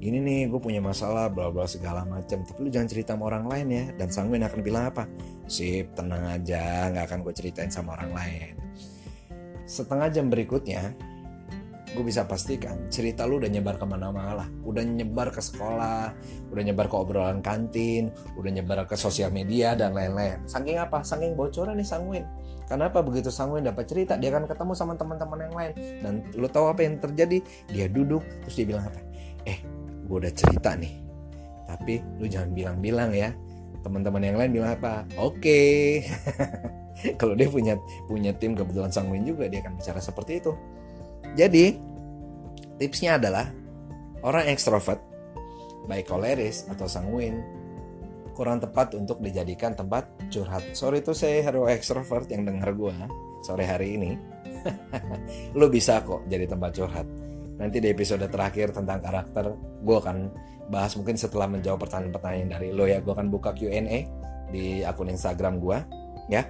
ini 0.04 0.20
nih 0.20 0.42
gue 0.52 0.60
punya 0.60 0.84
masalah 0.84 1.32
bla 1.32 1.48
bla 1.48 1.64
segala 1.64 2.04
macam 2.04 2.44
tapi 2.44 2.60
lu 2.60 2.70
jangan 2.74 2.90
cerita 2.92 3.12
sama 3.16 3.32
orang 3.32 3.46
lain 3.48 3.68
ya. 3.72 3.86
Dan 3.96 4.08
sanguin 4.12 4.44
akan 4.44 4.60
bilang 4.60 4.92
apa? 4.92 5.08
Sip 5.48 5.96
tenang 5.96 6.28
aja. 6.28 6.92
Nggak 6.92 7.06
akan 7.08 7.20
gue 7.24 7.34
ceritain 7.34 7.72
sama 7.72 7.96
orang 7.96 8.12
lain. 8.12 8.54
Setengah 9.64 10.12
jam 10.12 10.28
berikutnya 10.28 10.92
gue 11.94 12.02
bisa 12.02 12.26
pastikan 12.26 12.90
cerita 12.90 13.22
lu 13.30 13.38
udah 13.38 13.54
nyebar 13.54 13.78
ke 13.78 13.86
mana-mana 13.86 14.44
lah. 14.44 14.48
Udah 14.68 14.84
nyebar 14.84 15.32
ke 15.32 15.40
sekolah 15.40 16.12
udah 16.52 16.64
nyebar 16.66 16.86
ke 16.92 16.96
obrolan 17.00 17.40
kantin 17.42 18.14
udah 18.36 18.52
nyebar 18.54 18.86
ke 18.86 19.00
sosial 19.00 19.32
media 19.32 19.78
dan 19.78 19.96
lain-lain. 19.96 20.44
Saking 20.50 20.84
apa? 20.84 21.06
Saking 21.06 21.38
bocoran 21.38 21.80
nih 21.80 21.88
sanguin 21.88 22.26
Kenapa 22.68 23.04
begitu 23.04 23.28
sanguin 23.28 23.68
dapat 23.68 23.86
cerita? 23.86 24.16
Dia 24.16 24.32
akan 24.32 24.48
ketemu 24.48 24.74
sama 24.74 24.94
teman-teman 24.96 25.40
yang 25.46 25.54
lain. 25.56 25.74
Dan 26.00 26.14
lu 26.34 26.48
tahu 26.48 26.72
apa 26.72 26.82
yang 26.82 26.98
terjadi? 26.98 27.44
Dia 27.70 27.86
duduk 27.92 28.24
terus 28.44 28.56
dia 28.56 28.66
bilang 28.68 28.88
apa? 28.88 29.00
Eh 29.44 29.60
gue 30.14 30.30
udah 30.30 30.34
cerita 30.38 30.78
nih. 30.78 30.94
Tapi 31.66 32.22
lu 32.22 32.30
jangan 32.30 32.54
bilang-bilang 32.54 33.10
ya. 33.18 33.34
Teman-teman 33.82 34.22
yang 34.22 34.38
lain 34.38 34.52
bilang 34.54 34.78
apa? 34.78 35.10
Oke. 35.18 35.42
Okay. 35.42 35.82
kalau 37.20 37.34
dia 37.34 37.50
punya 37.50 37.74
punya 38.06 38.30
tim 38.38 38.54
kebetulan 38.54 38.94
sanguin 38.94 39.26
juga 39.26 39.50
dia 39.50 39.66
akan 39.66 39.82
bicara 39.82 39.98
seperti 39.98 40.38
itu. 40.38 40.54
Jadi 41.34 41.82
tipsnya 42.78 43.18
adalah 43.18 43.50
orang 44.22 44.54
ekstrovert 44.54 45.02
baik 45.90 46.06
koleris 46.06 46.70
atau 46.70 46.86
sanguin 46.86 47.42
kurang 48.38 48.62
tepat 48.62 48.94
untuk 48.94 49.18
dijadikan 49.18 49.74
tempat 49.74 50.06
curhat. 50.30 50.62
Sorry 50.78 51.02
itu 51.02 51.18
saya 51.18 51.42
hero 51.42 51.66
ekstrovert 51.66 52.30
yang 52.30 52.46
dengar 52.46 52.70
gue 52.78 52.94
sore 53.42 53.66
hari 53.66 53.98
ini. 53.98 54.12
Lu 55.60 55.68
bisa 55.68 56.06
kok 56.06 56.24
jadi 56.30 56.46
tempat 56.46 56.72
curhat 56.78 57.23
nanti 57.64 57.80
di 57.80 57.88
episode 57.88 58.28
terakhir 58.28 58.76
tentang 58.76 59.00
karakter 59.00 59.56
gue 59.56 59.96
akan 59.96 60.18
bahas 60.68 60.96
mungkin 61.00 61.16
setelah 61.16 61.48
menjawab 61.48 61.88
pertanyaan-pertanyaan 61.88 62.50
dari 62.52 62.70
lo 62.76 62.84
ya. 62.84 63.00
Gue 63.00 63.16
akan 63.16 63.32
buka 63.32 63.56
Q&A 63.56 64.08
di 64.52 64.84
akun 64.84 65.08
Instagram 65.08 65.64
gue 65.64 65.78
ya. 66.28 66.44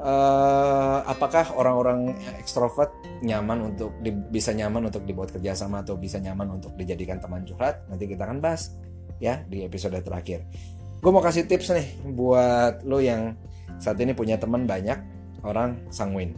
Uh, 0.00 1.04
apakah 1.04 1.52
orang-orang 1.60 2.16
ekstrovert 2.40 2.88
nyaman 3.20 3.68
untuk 3.68 3.92
di, 4.00 4.08
bisa 4.08 4.56
nyaman 4.56 4.88
untuk 4.88 5.04
dibuat 5.04 5.28
kerjasama 5.28 5.84
atau 5.84 6.00
bisa 6.00 6.16
nyaman 6.16 6.56
untuk 6.56 6.72
dijadikan 6.72 7.20
teman 7.20 7.44
curhat? 7.44 7.84
Nanti 7.92 8.08
kita 8.08 8.24
akan 8.24 8.40
bahas 8.40 8.72
ya 9.20 9.44
di 9.44 9.60
episode 9.60 10.00
terakhir. 10.00 10.48
Gue 11.04 11.12
mau 11.12 11.20
kasih 11.20 11.44
tips 11.44 11.76
nih 11.76 11.88
buat 12.16 12.80
lo 12.88 12.96
yang 13.04 13.36
saat 13.76 14.00
ini 14.00 14.16
punya 14.16 14.40
teman 14.40 14.64
banyak 14.64 14.96
orang 15.44 15.84
sanguin 15.92 16.32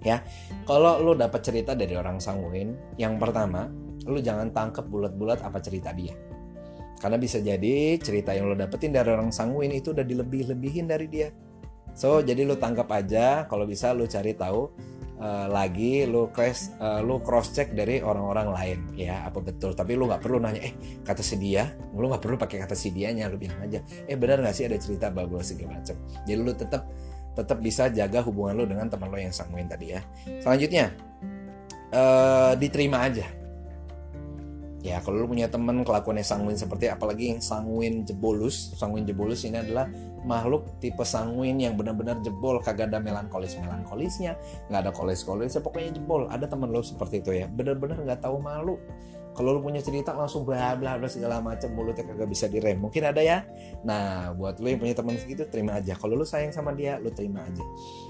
ya 0.00 0.24
kalau 0.64 1.00
lu 1.00 1.12
dapat 1.12 1.40
cerita 1.44 1.76
dari 1.76 1.92
orang 1.96 2.16
sanguin 2.18 2.76
yang 2.96 3.20
pertama 3.20 3.68
lu 4.08 4.18
jangan 4.20 4.48
tangkep 4.48 4.88
bulat-bulat 4.88 5.44
apa 5.44 5.60
cerita 5.60 5.92
dia. 5.92 6.16
Karena 7.00 7.16
bisa 7.16 7.40
jadi 7.40 7.96
cerita 7.96 8.36
yang 8.36 8.52
lo 8.52 8.56
dapetin 8.56 8.92
dari 8.92 9.08
orang 9.08 9.32
sanguin 9.32 9.72
itu 9.72 9.96
udah 9.96 10.04
dilebih-lebihin 10.04 10.84
dari 10.84 11.08
dia. 11.08 11.28
So 11.96 12.20
jadi 12.20 12.44
lu 12.44 12.60
tangkap 12.60 12.88
aja 12.92 13.48
kalau 13.48 13.64
bisa 13.64 13.96
lu 13.96 14.04
cari 14.04 14.36
tahu 14.36 14.68
uh, 15.16 15.48
lagi 15.48 16.04
lu 16.04 16.28
cross 16.28 16.76
uh, 16.76 17.00
lu 17.00 17.24
cross 17.24 17.56
check 17.56 17.72
dari 17.72 18.04
orang-orang 18.04 18.48
lain 18.52 18.78
ya 19.00 19.24
apa 19.24 19.40
betul. 19.40 19.72
Tapi 19.72 19.96
lu 19.96 20.12
nggak 20.12 20.20
perlu 20.20 20.44
nanya 20.44 20.60
eh 20.60 21.00
kata 21.00 21.24
si 21.24 21.40
dia? 21.40 21.72
Lu 21.96 22.04
nggak 22.04 22.20
perlu 22.20 22.36
pakai 22.36 22.68
kata 22.68 22.76
si 22.76 22.92
dianya 22.92 23.32
lu 23.32 23.40
bilang 23.40 23.64
aja 23.64 23.80
eh 23.80 24.16
benar 24.20 24.44
nggak 24.44 24.54
sih 24.54 24.68
ada 24.68 24.76
cerita 24.76 25.08
bagus 25.08 25.56
segala 25.56 25.80
macam? 25.80 25.96
Jadi 26.28 26.36
lu 26.36 26.52
tetap 26.52 26.84
tetap 27.40 27.58
bisa 27.64 27.88
jaga 27.88 28.20
hubungan 28.20 28.52
lo 28.60 28.64
dengan 28.68 28.92
teman 28.92 29.08
lo 29.08 29.16
yang 29.16 29.32
sanguin 29.32 29.64
tadi 29.64 29.96
ya. 29.96 30.00
Selanjutnya 30.44 30.92
uh, 31.96 32.52
diterima 32.60 33.08
aja. 33.08 33.24
Ya 34.80 34.96
kalau 35.04 35.24
lo 35.24 35.26
punya 35.28 35.48
teman 35.48 35.84
kelakuannya 35.84 36.24
sanguin 36.24 36.56
seperti 36.56 36.88
apalagi 36.88 37.36
yang 37.36 37.40
sanguin 37.40 38.04
jebolus, 38.04 38.76
sanguin 38.76 39.04
jebolus 39.04 39.44
ini 39.44 39.60
adalah 39.60 39.88
makhluk 40.24 40.68
tipe 40.80 41.04
sanguin 41.04 41.56
yang 41.56 41.76
benar-benar 41.76 42.20
jebol 42.20 42.60
kagak 42.60 42.92
ada 42.92 43.00
melankolis 43.00 43.56
melankolisnya 43.56 44.36
nggak 44.68 44.80
ada 44.88 44.92
kolis 44.92 45.24
kolisnya 45.24 45.64
pokoknya 45.64 45.96
jebol 45.96 46.28
ada 46.28 46.44
teman 46.44 46.68
lo 46.68 46.84
seperti 46.84 47.24
itu 47.24 47.30
ya 47.32 47.46
benar-benar 47.48 48.04
nggak 48.04 48.20
tahu 48.20 48.36
malu 48.40 48.76
kalau 49.30 49.56
lu 49.56 49.60
punya 49.62 49.78
cerita 49.78 50.10
langsung 50.12 50.42
bla 50.42 50.74
bla 50.74 50.98
bla 50.98 51.06
segala 51.06 51.38
macam 51.38 51.70
mulutnya 51.72 52.02
kagak 52.02 52.28
bisa 52.28 52.50
direm. 52.50 52.82
Mungkin 52.82 53.02
ada 53.06 53.22
ya. 53.22 53.46
Nah 53.86 54.34
buat 54.34 54.58
lu 54.58 54.68
yang 54.68 54.80
punya 54.82 54.94
teman 54.94 55.16
segitu 55.16 55.46
terima 55.46 55.78
aja. 55.78 55.94
Kalau 55.94 56.18
lu 56.18 56.26
sayang 56.26 56.50
sama 56.50 56.74
dia 56.74 56.98
lu 56.98 57.14
terima 57.14 57.46
aja. 57.46 57.64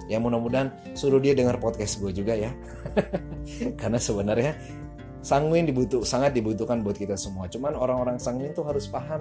Ya 0.09 0.17
mudah-mudahan 0.17 0.97
suruh 0.97 1.21
dia 1.21 1.37
dengar 1.37 1.61
podcast 1.61 2.01
gue 2.01 2.11
juga 2.11 2.33
ya. 2.33 2.51
Karena 3.81 4.01
sebenarnya 4.01 4.57
sanguin 5.21 5.69
dibutuh 5.69 6.01
sangat 6.03 6.33
dibutuhkan 6.33 6.81
buat 6.81 6.97
kita 6.97 7.15
semua. 7.15 7.47
Cuman 7.53 7.77
orang-orang 7.77 8.17
sanguin 8.17 8.57
tuh 8.57 8.65
harus 8.65 8.89
paham 8.89 9.21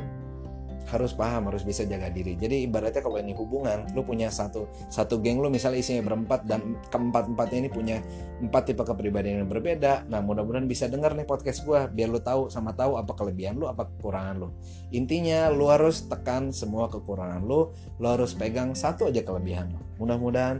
harus 0.89 1.13
paham 1.13 1.53
harus 1.53 1.62
bisa 1.62 1.86
jaga 1.86 2.10
diri. 2.10 2.34
Jadi 2.34 2.65
ibaratnya 2.65 3.05
kalau 3.05 3.22
ini 3.22 3.38
hubungan 3.38 3.86
lu 3.93 4.01
punya 4.01 4.34
satu 4.34 4.65
satu 4.89 5.22
geng 5.22 5.38
lu 5.39 5.53
misalnya 5.53 5.79
isinya 5.79 6.03
berempat 6.03 6.50
dan 6.50 6.75
keempat 6.89 7.29
empatnya 7.29 7.58
ini 7.65 7.69
punya 7.69 7.98
empat 8.41 8.74
tipe 8.74 8.81
kepribadian 8.81 9.46
yang 9.46 9.50
berbeda 9.51 10.10
nah 10.10 10.24
mudah-mudahan 10.24 10.65
bisa 10.65 10.89
dengar 10.89 11.13
nih 11.13 11.27
podcast 11.27 11.62
gue 11.67 11.79
biar 11.91 12.10
lu 12.10 12.19
tahu 12.24 12.50
sama 12.50 12.74
tahu 12.74 12.98
apa 12.98 13.13
kelebihan 13.13 13.62
lu 13.62 13.69
apa 13.69 13.86
kekurangan 13.86 14.36
lu. 14.41 14.50
Intinya 14.89 15.53
lu 15.53 15.69
harus 15.69 16.10
tekan 16.10 16.50
semua 16.50 16.89
kekurangan 16.89 17.46
lu 17.46 17.69
lu 18.01 18.08
harus 18.10 18.34
pegang 18.34 18.74
satu 18.74 19.13
aja 19.13 19.22
kelebihan 19.22 19.69
lu. 19.69 19.79
Mudah-mudahan 20.01 20.60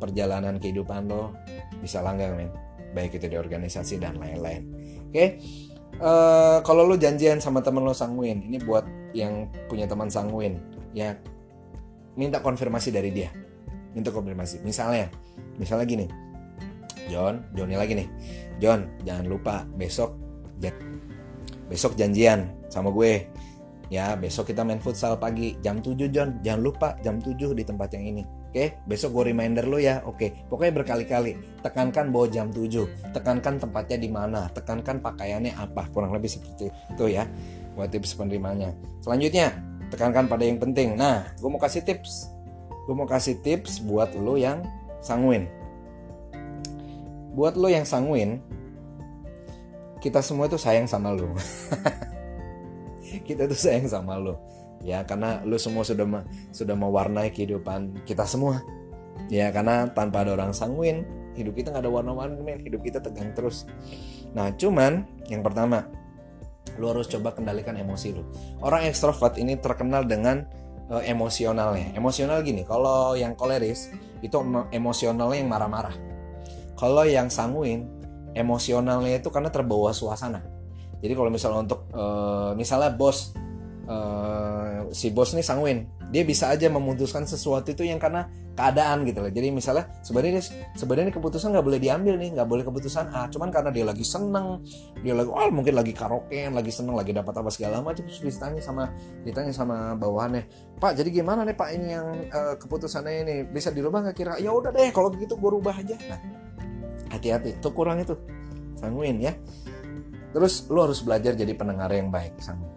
perjalanan 0.00 0.56
kehidupan 0.56 1.08
lo 1.08 1.36
bisa 1.84 2.00
langgang 2.00 2.36
men. 2.36 2.50
Baik 2.96 3.20
itu 3.20 3.28
di 3.28 3.36
organisasi 3.36 4.00
dan 4.00 4.16
lain-lain. 4.16 4.62
Oke? 5.08 5.12
Okay? 5.12 5.28
uh, 6.00 6.58
kalau 6.64 6.84
lu 6.84 6.96
janjian 6.96 7.40
sama 7.40 7.60
temen 7.64 7.84
lo 7.84 7.96
sanguin 7.96 8.44
ini 8.44 8.60
buat 8.60 8.84
yang 9.16 9.48
punya 9.72 9.88
teman 9.88 10.12
sanguin 10.12 10.60
ya 10.92 11.16
minta 12.16 12.40
konfirmasi 12.40 12.92
dari 12.92 13.12
dia. 13.12 13.32
Minta 13.96 14.12
konfirmasi. 14.12 14.60
Misalnya 14.60 15.08
misalnya 15.56 15.86
gini. 15.88 16.06
John 17.06 17.44
Johnny 17.54 17.78
lagi 17.78 17.96
nih. 17.96 18.08
John 18.58 18.88
jangan 19.06 19.24
lupa 19.30 19.64
besok 19.78 20.16
besok 21.68 21.94
janjian 21.94 22.50
sama 22.68 22.90
gue. 22.90 23.28
Ya 23.86 24.18
besok 24.18 24.50
kita 24.50 24.66
main 24.66 24.82
futsal 24.82 25.14
pagi 25.14 25.54
jam 25.62 25.78
7 25.78 26.10
John. 26.10 26.42
Jangan 26.42 26.60
lupa 26.60 26.88
jam 27.06 27.22
7 27.22 27.54
di 27.54 27.62
tempat 27.62 27.94
yang 27.94 28.18
ini. 28.18 28.22
Oke, 28.50 28.82
besok 28.88 29.20
gue 29.20 29.30
reminder 29.30 29.68
lo 29.68 29.78
ya. 29.78 30.02
Oke, 30.08 30.32
pokoknya 30.50 30.82
berkali-kali. 30.82 31.60
Tekankan 31.60 32.08
bahwa 32.08 32.26
jam 32.32 32.48
7, 32.48 33.12
tekankan 33.12 33.60
tempatnya 33.60 33.98
di 34.00 34.08
mana, 34.08 34.48
tekankan 34.48 34.98
pakaiannya 35.04 35.52
apa, 35.54 35.86
kurang 35.92 36.16
lebih 36.16 36.32
seperti 36.32 36.72
itu 36.72 37.04
ya. 37.06 37.28
Buat 37.76 37.92
tips 37.92 38.16
penerimanya. 38.16 38.72
Selanjutnya, 39.04 39.52
tekankan 39.92 40.26
pada 40.26 40.42
yang 40.42 40.56
penting. 40.56 40.96
Nah, 40.96 41.28
gue 41.36 41.48
mau 41.48 41.60
kasih 41.60 41.84
tips. 41.84 42.32
Gue 42.88 42.94
mau 42.96 43.06
kasih 43.06 43.38
tips 43.44 43.84
buat 43.84 44.16
lo 44.16 44.40
yang 44.40 44.64
sanguin. 45.04 45.46
Buat 47.36 47.60
lo 47.60 47.68
yang 47.68 47.84
sanguin, 47.84 48.40
kita 50.00 50.24
semua 50.24 50.48
itu 50.48 50.56
sayang 50.56 50.88
sama 50.88 51.12
lo. 51.12 51.36
kita 53.28 53.44
tuh 53.44 53.58
sayang 53.58 53.86
sama 53.86 54.16
lo 54.16 54.38
ya 54.84 55.02
karena 55.02 55.40
lu 55.42 55.56
semua 55.56 55.82
sudah 55.82 56.04
sudah 56.54 56.76
mewarnai 56.78 57.34
kehidupan 57.34 58.06
kita 58.06 58.22
semua 58.22 58.60
ya 59.26 59.48
karena 59.50 59.88
tanpa 59.90 60.22
ada 60.22 60.38
orang 60.38 60.52
sanguin 60.52 61.02
hidup 61.34 61.56
kita 61.56 61.72
nggak 61.72 61.84
ada 61.84 61.92
warna-warni 61.92 62.38
hidup 62.62 62.80
kita 62.84 63.02
tegang 63.02 63.32
terus 63.32 63.64
nah 64.36 64.52
cuman 64.52 65.02
yang 65.26 65.40
pertama 65.40 65.90
lu 66.76 66.92
harus 66.92 67.08
coba 67.08 67.32
kendalikan 67.32 67.76
emosi 67.76 68.16
lu 68.16 68.22
orang 68.60 68.88
ekstrovert 68.88 69.36
ini 69.40 69.56
terkenal 69.56 70.04
dengan 70.04 70.44
uh, 70.90 71.02
emosionalnya. 71.02 71.94
Emosional 71.94 72.42
gini, 72.42 72.62
kalau 72.62 73.18
yang 73.18 73.34
koleris 73.34 73.90
itu 74.22 74.36
emosionalnya 74.72 75.38
yang 75.38 75.50
marah-marah. 75.50 75.94
Kalau 76.76 77.04
yang 77.08 77.32
sanguin, 77.32 77.88
emosionalnya 78.36 79.16
itu 79.20 79.28
karena 79.32 79.48
terbawa 79.48 79.90
suasana. 79.96 80.44
Jadi 81.00 81.12
kalau 81.12 81.30
misalnya 81.32 81.60
untuk 81.64 81.80
uh, 81.92 82.52
misalnya 82.56 82.92
bos 82.92 83.32
uh, 83.88 84.25
si 84.92 85.14
bos 85.14 85.32
nih 85.32 85.42
sanguin, 85.42 85.86
dia 86.10 86.22
bisa 86.22 86.50
aja 86.50 86.66
memutuskan 86.70 87.26
sesuatu 87.26 87.72
itu 87.72 87.86
yang 87.86 87.98
karena 87.98 88.30
keadaan 88.56 89.04
gitu 89.04 89.24
loh. 89.24 89.30
Jadi 89.32 89.48
misalnya 89.52 89.90
sebenarnya 90.00 90.42
sebenarnya 90.76 91.12
keputusan 91.12 91.52
nggak 91.54 91.66
boleh 91.66 91.80
diambil 91.80 92.14
nih 92.20 92.36
nggak 92.36 92.48
boleh 92.48 92.64
keputusan 92.66 93.10
A. 93.12 93.26
Cuman 93.32 93.52
karena 93.52 93.70
dia 93.74 93.84
lagi 93.84 94.04
seneng 94.06 94.62
dia 95.00 95.12
lagi 95.12 95.28
oh 95.28 95.50
mungkin 95.52 95.74
lagi 95.76 95.92
karaoke 95.92 96.48
lagi 96.48 96.72
seneng 96.72 96.94
lagi 96.96 97.12
dapat 97.12 97.34
apa 97.36 97.50
segala 97.52 97.84
macam 97.84 98.02
terus 98.06 98.22
ditanya 98.22 98.62
sama 98.64 98.90
ditanya 99.22 99.52
sama 99.52 99.92
bawahannya 99.98 100.48
Pak 100.80 100.92
jadi 100.96 101.08
gimana 101.08 101.44
nih 101.44 101.56
Pak 101.56 101.68
ini 101.72 101.86
yang 101.92 102.06
uh, 102.32 102.54
keputusannya 102.60 103.12
ini? 103.26 103.36
Bisa 103.48 103.72
dirubah 103.72 104.08
nggak 104.08 104.16
kira? 104.16 104.32
Ya 104.40 104.52
udah 104.52 104.72
deh 104.72 104.88
kalau 104.92 105.12
begitu 105.12 105.36
gue 105.36 105.50
rubah 105.50 105.76
aja. 105.76 105.96
Nah 106.08 106.20
hati-hati. 107.12 107.60
Tuh 107.60 107.72
kurang 107.72 108.00
itu. 108.00 108.16
Sanguin 108.76 109.20
ya. 109.20 109.32
Terus 110.32 110.68
lo 110.68 110.84
harus 110.84 111.00
belajar 111.00 111.32
jadi 111.32 111.52
pendengar 111.56 111.88
yang 111.92 112.12
baik 112.12 112.36
sanguin 112.44 112.76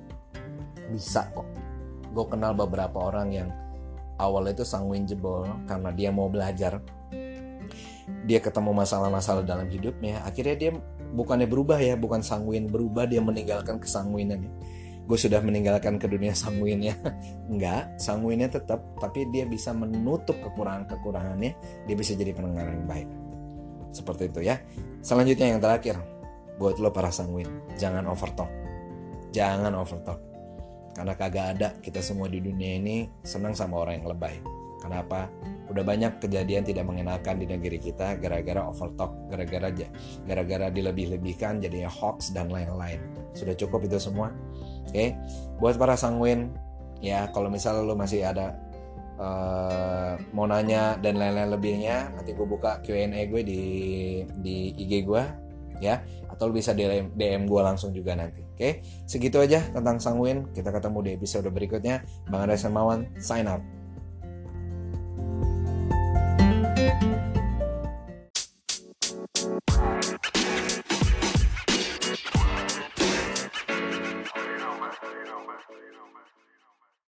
bisa 0.89 1.29
kok 1.31 1.45
gue 2.19 2.27
kenal 2.27 2.51
beberapa 2.51 2.99
orang 2.99 3.31
yang 3.31 3.49
awalnya 4.19 4.59
itu 4.59 4.67
sanguin 4.67 5.07
jebol 5.07 5.47
karena 5.63 5.95
dia 5.95 6.11
mau 6.11 6.27
belajar. 6.27 6.83
Dia 8.27 8.43
ketemu 8.43 8.75
masalah-masalah 8.75 9.47
dalam 9.47 9.71
hidupnya. 9.71 10.19
Akhirnya 10.27 10.55
dia 10.59 10.71
bukannya 11.15 11.47
berubah 11.47 11.79
ya 11.79 11.95
bukan 11.95 12.19
sanguin 12.19 12.67
berubah 12.67 13.07
dia 13.07 13.23
meninggalkan 13.23 13.81
kesanguinannya 13.81 14.51
gue 15.09 15.17
sudah 15.17 15.41
meninggalkan 15.41 15.97
ke 15.97 16.05
dunia 16.05 16.37
sanguinnya. 16.37 16.93
Enggak 17.49 17.97
sanguinnya 17.97 18.45
tetap 18.51 18.83
tapi 19.01 19.25
dia 19.33 19.47
bisa 19.47 19.73
menutup 19.73 20.37
kekurangan-kekurangannya. 20.37 21.57
Dia 21.89 21.95
bisa 21.97 22.13
jadi 22.13 22.29
pendengar 22.35 22.69
yang 22.69 22.85
baik. 22.85 23.09
Seperti 23.89 24.29
itu 24.29 24.45
ya. 24.45 24.61
Selanjutnya 25.01 25.55
yang 25.55 25.63
terakhir 25.63 25.97
buat 26.61 26.77
lo 26.77 26.93
para 26.93 27.09
sanguin 27.09 27.49
jangan 27.79 28.05
overtalk. 28.05 28.51
Jangan 29.33 29.73
overtalk 29.73 30.28
karena 30.99 31.15
kagak 31.15 31.45
ada 31.55 31.67
kita 31.79 32.03
semua 32.03 32.27
di 32.27 32.43
dunia 32.43 32.75
ini 32.75 33.07
senang 33.23 33.55
sama 33.55 33.87
orang 33.87 34.03
yang 34.03 34.11
lebay. 34.11 34.35
Kenapa? 34.83 35.31
Udah 35.71 35.79
banyak 35.79 36.19
kejadian 36.19 36.67
tidak 36.67 36.83
mengenakan 36.91 37.39
di 37.39 37.47
negeri 37.47 37.79
kita 37.79 38.19
gara-gara 38.19 38.67
overtalk, 38.67 39.31
gara-gara 39.31 39.71
aja, 39.71 39.87
gara-gara 40.27 40.67
dilebih-lebihkan 40.67 41.63
jadinya 41.63 41.87
hoax 41.87 42.35
dan 42.35 42.51
lain-lain. 42.51 42.99
Sudah 43.31 43.55
cukup 43.55 43.87
itu 43.87 43.95
semua. 43.95 44.35
Oke, 44.91 44.91
okay? 44.91 45.09
buat 45.63 45.79
para 45.79 45.95
sanguin 45.95 46.51
ya 46.99 47.31
kalau 47.31 47.47
misalnya 47.47 47.87
lo 47.87 47.95
masih 47.95 48.27
ada 48.27 48.59
uh, 49.15 50.19
mau 50.35 50.51
nanya 50.51 50.99
dan 50.99 51.15
lain-lain 51.15 51.55
lebihnya, 51.55 52.11
nanti 52.11 52.35
gue 52.35 52.43
buka 52.43 52.83
Q&A 52.83 53.07
gue 53.07 53.41
di 53.47 53.63
di 54.35 54.75
IG 54.75 55.07
gue 55.07 55.23
ya 55.79 56.03
atau 56.29 56.51
bisa 56.53 56.75
DM, 56.75 57.15
DM 57.15 57.47
gue 57.47 57.61
langsung 57.63 57.95
juga 57.95 58.13
nanti 58.13 58.43
oke 58.43 58.55
okay? 58.55 58.71
segitu 59.07 59.39
aja 59.39 59.63
tentang 59.71 59.97
Sangwin 59.97 60.47
kita 60.51 60.69
ketemu 60.69 60.99
di 61.03 61.11
episode 61.15 61.47
berikutnya 61.49 62.03
Bang 62.27 62.47
Andres 62.47 62.63
Semawan 62.67 63.07
sign 63.17 63.47
out 63.47 63.78